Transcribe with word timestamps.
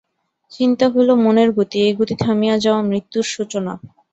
চিন্তা 0.51 0.85
হইল 0.93 1.09
মনের 1.23 1.49
গতি, 1.57 1.77
এই 1.85 1.93
গতি 1.99 2.15
থামিয়া 2.23 2.55
যাওয়া 2.63 2.81
মৃত্যুর 2.89 3.25
সূচনা। 3.33 3.73